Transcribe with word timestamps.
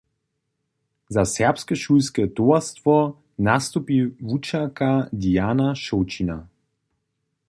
Za 1.15 1.25
Serbske 1.31 1.75
šulske 1.81 2.23
towarstwo 2.39 2.95
nastupi 3.49 3.97
wučerka 4.31 4.89
Diana 5.27 5.69
Šołćina. 5.85 6.43